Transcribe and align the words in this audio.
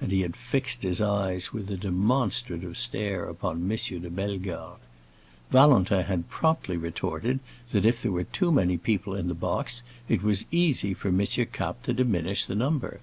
And 0.00 0.12
he 0.12 0.20
had 0.20 0.36
fixed 0.36 0.84
his 0.84 1.00
eyes 1.00 1.52
with 1.52 1.68
a 1.68 1.76
demonstrative 1.76 2.76
stare 2.76 3.24
upon 3.24 3.56
M. 3.68 3.76
de 3.76 4.08
Bellegarde. 4.08 4.78
Valentin 5.50 6.04
had 6.04 6.30
promptly 6.30 6.76
retorted 6.76 7.40
that 7.72 7.84
if 7.84 8.00
there 8.00 8.12
were 8.12 8.22
too 8.22 8.52
many 8.52 8.76
people 8.76 9.16
in 9.16 9.26
the 9.26 9.34
box 9.34 9.82
it 10.08 10.22
was 10.22 10.46
easy 10.52 10.94
for 10.94 11.08
M. 11.08 11.22
Kapp 11.52 11.82
to 11.82 11.92
diminish 11.92 12.44
the 12.44 12.54
number. 12.54 13.00